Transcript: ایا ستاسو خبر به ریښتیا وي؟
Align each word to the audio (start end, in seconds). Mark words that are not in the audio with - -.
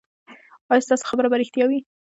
ایا 0.71 0.83
ستاسو 0.85 1.07
خبر 1.09 1.25
به 1.31 1.37
ریښتیا 1.41 1.65
وي؟ 1.67 1.79